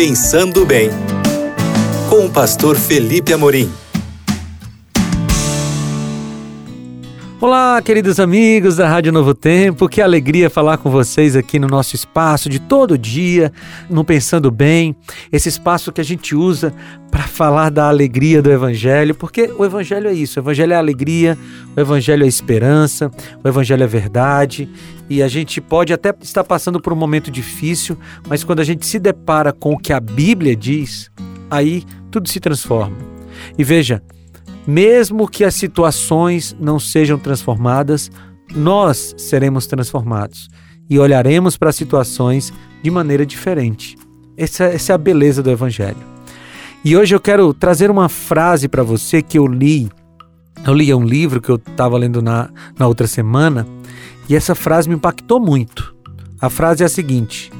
Pensando 0.00 0.64
Bem, 0.64 0.90
com 2.08 2.26
o 2.26 2.30
pastor 2.30 2.76
Felipe 2.76 3.32
Amorim. 3.32 3.68
Olá, 7.40 7.80
queridos 7.80 8.18
amigos 8.18 8.74
da 8.74 8.88
Rádio 8.88 9.12
Novo 9.12 9.32
Tempo, 9.32 9.88
que 9.88 10.02
alegria 10.02 10.50
falar 10.50 10.76
com 10.76 10.90
vocês 10.90 11.36
aqui 11.36 11.56
no 11.56 11.68
nosso 11.68 11.94
espaço 11.94 12.48
de 12.48 12.58
todo 12.58 12.98
dia, 12.98 13.52
no 13.88 14.02
Pensando 14.02 14.50
Bem, 14.50 14.96
esse 15.30 15.48
espaço 15.48 15.92
que 15.92 16.00
a 16.00 16.04
gente 16.04 16.34
usa 16.34 16.74
para 17.12 17.22
falar 17.28 17.70
da 17.70 17.88
alegria 17.88 18.42
do 18.42 18.50
Evangelho, 18.50 19.14
porque 19.14 19.52
o 19.56 19.64
Evangelho 19.64 20.08
é 20.08 20.12
isso: 20.12 20.40
o 20.40 20.42
Evangelho 20.42 20.72
é 20.72 20.76
alegria, 20.76 21.38
o 21.76 21.80
Evangelho 21.80 22.24
é 22.24 22.26
esperança, 22.26 23.08
o 23.44 23.46
Evangelho 23.46 23.84
é 23.84 23.86
verdade, 23.86 24.68
e 25.08 25.22
a 25.22 25.28
gente 25.28 25.60
pode 25.60 25.92
até 25.92 26.12
estar 26.20 26.42
passando 26.42 26.80
por 26.80 26.92
um 26.92 26.96
momento 26.96 27.30
difícil, 27.30 27.96
mas 28.28 28.42
quando 28.42 28.58
a 28.58 28.64
gente 28.64 28.84
se 28.84 28.98
depara 28.98 29.52
com 29.52 29.74
o 29.74 29.78
que 29.78 29.92
a 29.92 30.00
Bíblia 30.00 30.56
diz, 30.56 31.08
aí 31.48 31.84
tudo 32.10 32.28
se 32.28 32.40
transforma. 32.40 32.96
E 33.56 33.62
veja, 33.62 34.02
mesmo 34.68 35.26
que 35.26 35.44
as 35.44 35.54
situações 35.54 36.54
não 36.60 36.78
sejam 36.78 37.18
transformadas, 37.18 38.10
nós 38.54 39.14
seremos 39.16 39.66
transformados 39.66 40.50
e 40.90 40.98
olharemos 40.98 41.56
para 41.56 41.70
as 41.70 41.76
situações 41.76 42.52
de 42.82 42.90
maneira 42.90 43.24
diferente. 43.24 43.96
Essa, 44.36 44.64
essa 44.64 44.92
é 44.92 44.94
a 44.94 44.98
beleza 44.98 45.42
do 45.42 45.50
Evangelho. 45.50 45.96
E 46.84 46.94
hoje 46.94 47.14
eu 47.14 47.20
quero 47.20 47.54
trazer 47.54 47.90
uma 47.90 48.10
frase 48.10 48.68
para 48.68 48.82
você 48.82 49.22
que 49.22 49.38
eu 49.38 49.46
li. 49.46 49.88
Eu 50.66 50.74
li 50.74 50.92
um 50.92 51.02
livro 51.02 51.40
que 51.40 51.48
eu 51.48 51.56
estava 51.56 51.96
lendo 51.96 52.20
na, 52.20 52.50
na 52.78 52.86
outra 52.86 53.06
semana 53.06 53.66
e 54.28 54.36
essa 54.36 54.54
frase 54.54 54.86
me 54.86 54.96
impactou 54.96 55.40
muito. 55.40 55.96
A 56.38 56.50
frase 56.50 56.82
é 56.82 56.86
a 56.86 56.90
seguinte: 56.90 57.50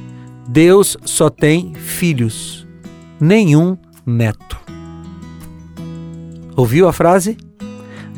Deus 0.47 0.95
só 1.07 1.30
tem 1.30 1.73
filhos, 1.75 2.66
nenhum 3.19 3.79
neto. 4.04 4.57
Ouviu 6.59 6.87
a 6.88 6.92
frase? 6.92 7.38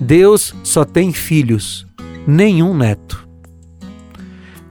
Deus 0.00 0.54
só 0.64 0.82
tem 0.82 1.12
filhos, 1.12 1.86
nenhum 2.26 2.74
neto. 2.74 3.28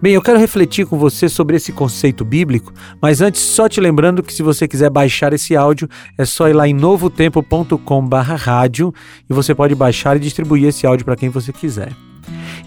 Bem, 0.02 0.14
eu 0.14 0.24
quero 0.24 0.40
refletir 0.40 0.88
com 0.88 0.98
você 0.98 1.30
sobre 1.30 1.56
esse 1.56 1.72
conceito 1.72 2.26
bíblico, 2.26 2.74
mas 3.00 3.22
antes 3.22 3.42
só 3.42 3.70
te 3.70 3.80
lembrando 3.80 4.24
que 4.24 4.34
se 4.34 4.42
você 4.42 4.68
quiser 4.68 4.90
baixar 4.90 5.34
esse 5.34 5.56
áudio, 5.56 5.88
é 6.18 6.26
só 6.26 6.50
ir 6.50 6.54
lá 6.54 6.68
em 6.68 6.74
novotempo.com/rádio 6.74 8.92
e 9.30 9.34
você 9.36 9.54
pode 9.54 9.76
baixar 9.76 10.18
e 10.18 10.20
distribuir 10.20 10.68
esse 10.68 10.88
áudio 10.88 11.06
para 11.06 11.16
quem 11.16 11.30
você 11.30 11.54
quiser. 11.54 11.96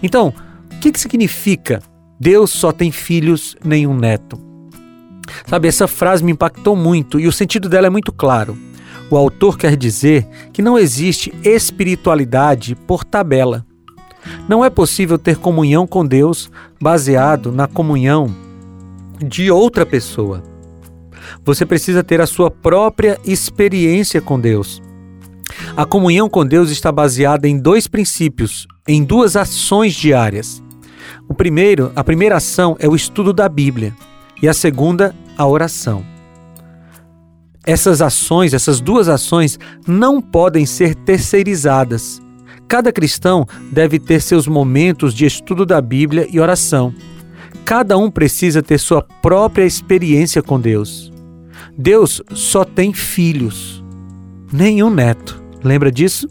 Então, 0.01 0.33
o 0.73 0.79
que, 0.79 0.89
que 0.89 1.01
significa 1.01 1.81
Deus 2.17 2.49
só 2.49 2.71
tem 2.71 2.93
filhos, 2.93 3.57
nenhum 3.61 3.93
neto? 3.93 4.39
Sabe, 5.47 5.67
essa 5.67 5.85
frase 5.85 6.23
me 6.23 6.31
impactou 6.31 6.77
muito 6.77 7.19
e 7.19 7.27
o 7.27 7.31
sentido 7.33 7.67
dela 7.67 7.87
é 7.87 7.89
muito 7.89 8.13
claro. 8.13 8.57
O 9.13 9.17
autor 9.17 9.59
quer 9.59 9.77
dizer 9.77 10.27
que 10.51 10.59
não 10.59 10.75
existe 10.75 11.31
espiritualidade 11.43 12.73
por 12.73 13.03
tabela. 13.03 13.63
Não 14.49 14.65
é 14.65 14.71
possível 14.71 15.19
ter 15.19 15.37
comunhão 15.37 15.85
com 15.85 16.03
Deus 16.03 16.49
baseado 16.81 17.51
na 17.51 17.67
comunhão 17.67 18.35
de 19.23 19.51
outra 19.51 19.85
pessoa. 19.85 20.41
Você 21.45 21.63
precisa 21.63 22.03
ter 22.03 22.21
a 22.21 22.25
sua 22.25 22.49
própria 22.49 23.19
experiência 23.23 24.19
com 24.19 24.39
Deus. 24.39 24.81
A 25.77 25.85
comunhão 25.85 26.27
com 26.27 26.43
Deus 26.43 26.71
está 26.71 26.91
baseada 26.91 27.47
em 27.47 27.59
dois 27.59 27.85
princípios, 27.85 28.65
em 28.87 29.03
duas 29.03 29.35
ações 29.35 29.93
diárias. 29.93 30.59
O 31.29 31.35
primeiro, 31.35 31.91
a 31.95 32.03
primeira 32.03 32.37
ação 32.37 32.75
é 32.79 32.89
o 32.89 32.95
estudo 32.95 33.31
da 33.31 33.47
Bíblia 33.47 33.95
e 34.41 34.49
a 34.49 34.55
segunda, 34.55 35.13
a 35.37 35.45
oração. 35.45 36.12
Essas 37.65 38.01
ações, 38.01 38.53
essas 38.53 38.81
duas 38.81 39.07
ações, 39.07 39.57
não 39.87 40.21
podem 40.21 40.65
ser 40.65 40.95
terceirizadas. 40.95 42.21
Cada 42.67 42.91
cristão 42.91 43.45
deve 43.71 43.99
ter 43.99 44.21
seus 44.21 44.47
momentos 44.47 45.13
de 45.13 45.25
estudo 45.25 45.65
da 45.65 45.79
Bíblia 45.79 46.27
e 46.29 46.39
oração. 46.39 46.93
Cada 47.63 47.97
um 47.97 48.11
precisa 48.11 48.61
ter 48.61 48.77
sua 48.79 49.01
própria 49.01 49.63
experiência 49.63 50.41
com 50.41 50.59
Deus. 50.59 51.11
Deus 51.77 52.21
só 52.33 52.65
tem 52.65 52.93
filhos, 52.93 53.83
nenhum 54.51 54.89
neto. 54.89 55.41
Lembra 55.63 55.91
disso? 55.91 56.27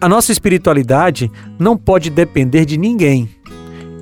A 0.00 0.08
nossa 0.08 0.30
espiritualidade 0.30 1.30
não 1.58 1.76
pode 1.76 2.10
depender 2.10 2.64
de 2.64 2.78
ninguém. 2.78 3.28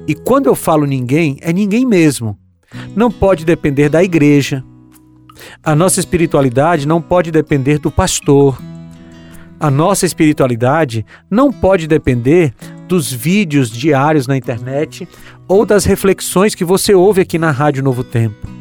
E 0.06 0.15
quando 0.15 0.47
eu 0.47 0.55
falo 0.55 0.84
ninguém, 0.84 1.39
é 1.41 1.53
ninguém 1.53 1.87
mesmo. 1.87 2.39
Não 2.94 3.10
pode 3.10 3.44
depender 3.44 3.89
da 3.89 4.05
igreja, 4.05 4.62
a 5.62 5.74
nossa 5.74 6.00
espiritualidade 6.00 6.86
não 6.86 7.00
pode 7.00 7.30
depender 7.30 7.78
do 7.78 7.91
pastor. 7.91 8.58
A 9.58 9.70
nossa 9.70 10.04
espiritualidade 10.04 11.04
não 11.30 11.50
pode 11.52 11.86
depender 11.86 12.54
dos 12.86 13.12
vídeos 13.12 13.70
diários 13.70 14.26
na 14.26 14.36
internet 14.36 15.08
ou 15.48 15.64
das 15.64 15.84
reflexões 15.84 16.54
que 16.54 16.64
você 16.64 16.94
ouve 16.94 17.22
aqui 17.22 17.38
na 17.38 17.50
Rádio 17.50 17.82
Novo 17.82 18.04
Tempo. 18.04 18.56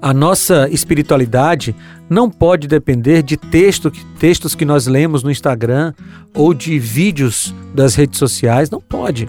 A 0.00 0.12
nossa 0.12 0.68
espiritualidade 0.70 1.74
não 2.08 2.30
pode 2.30 2.68
depender 2.68 3.22
de 3.22 3.36
texto, 3.36 3.90
textos 4.18 4.54
que 4.54 4.64
nós 4.64 4.86
lemos 4.86 5.22
no 5.22 5.30
Instagram 5.30 5.92
ou 6.34 6.54
de 6.54 6.78
vídeos 6.78 7.54
das 7.74 7.94
redes 7.94 8.18
sociais, 8.18 8.70
não 8.70 8.80
pode. 8.80 9.28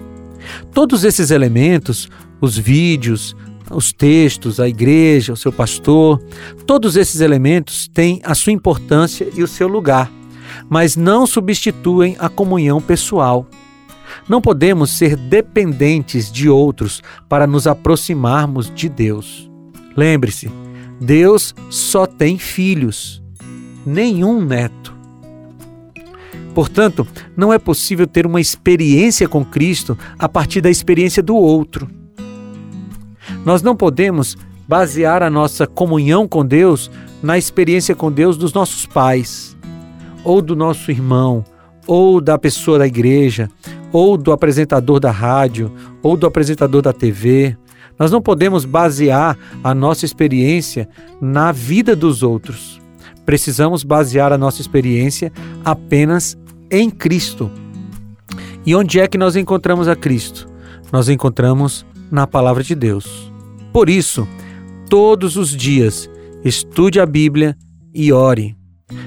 Todos 0.73 1.03
esses 1.03 1.31
elementos, 1.31 2.09
os 2.39 2.57
vídeos, 2.57 3.35
os 3.72 3.91
textos, 3.91 4.59
a 4.59 4.67
igreja, 4.67 5.33
o 5.33 5.38
seu 5.38 5.51
pastor, 5.51 6.22
todos 6.66 6.95
esses 6.95 7.22
elementos 7.22 7.88
têm 7.88 8.22
a 8.23 8.33
sua 8.33 8.53
importância 8.53 9.28
e 9.35 9.44
o 9.44 9.47
seu 9.47 9.67
lugar, 9.67 10.11
mas 10.69 10.95
não 10.95 11.25
substituem 11.25 12.16
a 12.19 12.29
comunhão 12.29 12.81
pessoal. 12.81 13.47
Não 14.27 14.41
podemos 14.41 14.97
ser 14.97 15.16
dependentes 15.16 16.31
de 16.31 16.50
outros 16.50 17.01
para 17.27 17.45
nos 17.45 17.67
aproximarmos 17.67 18.73
de 18.73 18.89
Deus. 18.89 19.50
Lembre-se, 19.95 20.51
Deus 21.00 21.53
só 21.69 22.06
tem 22.06 22.38
filhos, 22.38 23.22
nenhum 23.85 24.44
neto. 24.44 24.95
Portanto, 26.53 27.07
não 27.35 27.53
é 27.53 27.59
possível 27.59 28.07
ter 28.07 28.25
uma 28.25 28.41
experiência 28.41 29.27
com 29.27 29.45
Cristo 29.45 29.97
a 30.17 30.27
partir 30.27 30.59
da 30.59 30.72
experiência 30.72 31.22
do 31.22 31.35
outro. 31.35 31.88
Nós 33.45 33.61
não 33.61 33.75
podemos 33.75 34.38
basear 34.67 35.23
a 35.23 35.29
nossa 35.29 35.65
comunhão 35.65 36.27
com 36.27 36.45
Deus 36.45 36.91
na 37.21 37.38
experiência 37.38 37.95
com 37.95 38.11
Deus 38.11 38.38
dos 38.38 38.53
nossos 38.53 38.85
pais, 38.85 39.57
ou 40.23 40.41
do 40.41 40.55
nosso 40.55 40.91
irmão, 40.91 41.43
ou 41.88 42.19
da 42.19 42.38
pessoa 42.38 42.77
da 42.77 42.88
igreja, 42.88 43.49
ou 43.91 44.17
do 44.17 44.31
apresentador 44.31 44.99
da 44.99 45.11
rádio, 45.11 45.71
ou 46.03 46.17
do 46.17 46.27
apresentador 46.27 46.81
da 46.81 46.93
TV. 46.93 47.57
Nós 47.97 48.11
não 48.11 48.21
podemos 48.21 48.65
basear 48.65 49.38
a 49.63 49.73
nossa 49.73 50.05
experiência 50.05 50.88
na 51.19 51.51
vida 51.51 51.95
dos 51.95 52.21
outros. 52.21 52.79
Precisamos 53.25 53.83
basear 53.83 54.31
a 54.31 54.38
nossa 54.38 54.61
experiência 54.61 55.31
apenas 55.65 56.38
em 56.69 56.89
Cristo. 56.89 57.49
E 58.65 58.75
onde 58.75 58.99
é 58.99 59.07
que 59.07 59.17
nós 59.17 59.35
encontramos 59.35 59.88
a 59.88 59.95
Cristo? 59.95 60.47
Nós 60.91 61.09
encontramos 61.09 61.85
na 62.12 62.28
palavra 62.28 62.63
de 62.63 62.75
Deus. 62.75 63.31
Por 63.73 63.90
isso, 63.90 64.28
todos 64.90 65.35
os 65.38 65.56
dias, 65.56 66.09
estude 66.44 67.00
a 67.00 67.06
Bíblia 67.06 67.57
e 67.94 68.12
ore. 68.12 68.56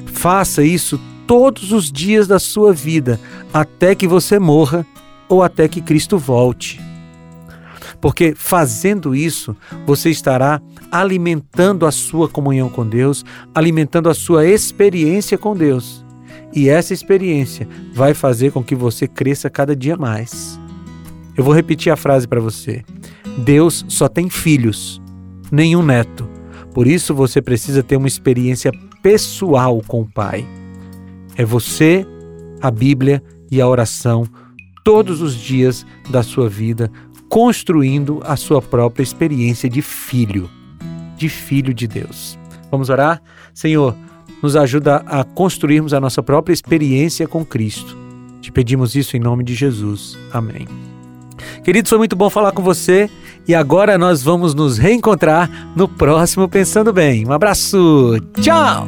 Faça 0.06 0.62
isso 0.62 1.00
todos 1.26 1.72
os 1.72 1.90
dias 1.90 2.26
da 2.26 2.38
sua 2.38 2.72
vida, 2.72 3.20
até 3.52 3.94
que 3.94 4.06
você 4.06 4.38
morra 4.38 4.84
ou 5.28 5.42
até 5.42 5.68
que 5.68 5.80
Cristo 5.80 6.18
volte. 6.18 6.80
Porque 8.00 8.34
fazendo 8.34 9.14
isso, 9.14 9.56
você 9.86 10.10
estará 10.10 10.60
alimentando 10.90 11.86
a 11.86 11.92
sua 11.92 12.28
comunhão 12.28 12.68
com 12.68 12.86
Deus, 12.86 13.24
alimentando 13.54 14.08
a 14.08 14.14
sua 14.14 14.46
experiência 14.46 15.38
com 15.38 15.54
Deus. 15.54 16.04
E 16.52 16.68
essa 16.68 16.92
experiência 16.92 17.68
vai 17.94 18.12
fazer 18.12 18.50
com 18.50 18.62
que 18.64 18.74
você 18.74 19.06
cresça 19.06 19.48
cada 19.48 19.76
dia 19.76 19.96
mais. 19.96 20.58
Eu 21.36 21.44
vou 21.44 21.54
repetir 21.54 21.92
a 21.92 21.96
frase 21.96 22.26
para 22.26 22.40
você. 22.40 22.82
Deus 23.38 23.84
só 23.88 24.08
tem 24.08 24.28
filhos, 24.28 25.00
nenhum 25.50 25.82
neto. 25.82 26.28
Por 26.74 26.86
isso 26.86 27.14
você 27.14 27.40
precisa 27.40 27.82
ter 27.82 27.96
uma 27.96 28.08
experiência 28.08 28.70
pessoal 29.02 29.80
com 29.86 30.02
o 30.02 30.10
Pai. 30.10 30.46
É 31.36 31.44
você, 31.44 32.06
a 32.60 32.70
Bíblia 32.70 33.22
e 33.50 33.60
a 33.60 33.68
oração 33.68 34.26
todos 34.84 35.20
os 35.20 35.34
dias 35.34 35.86
da 36.08 36.22
sua 36.22 36.48
vida, 36.48 36.90
construindo 37.28 38.20
a 38.24 38.36
sua 38.36 38.60
própria 38.60 39.02
experiência 39.02 39.68
de 39.68 39.82
filho, 39.82 40.50
de 41.16 41.28
filho 41.28 41.72
de 41.72 41.86
Deus. 41.86 42.38
Vamos 42.70 42.90
orar? 42.90 43.22
Senhor, 43.54 43.96
nos 44.42 44.56
ajuda 44.56 44.96
a 45.06 45.22
construirmos 45.22 45.92
a 45.92 46.00
nossa 46.00 46.22
própria 46.22 46.54
experiência 46.54 47.26
com 47.26 47.44
Cristo. 47.44 47.96
Te 48.40 48.50
pedimos 48.50 48.94
isso 48.94 49.16
em 49.16 49.20
nome 49.20 49.44
de 49.44 49.54
Jesus. 49.54 50.18
Amém. 50.32 50.89
Queridos, 51.62 51.88
foi 51.88 51.98
muito 51.98 52.16
bom 52.16 52.30
falar 52.30 52.52
com 52.52 52.62
você 52.62 53.10
e 53.46 53.54
agora 53.54 53.98
nós 53.98 54.22
vamos 54.22 54.54
nos 54.54 54.78
reencontrar 54.78 55.50
no 55.76 55.88
próximo 55.88 56.48
Pensando 56.48 56.92
Bem. 56.92 57.26
Um 57.26 57.32
abraço, 57.32 58.16
tchau! 58.40 58.86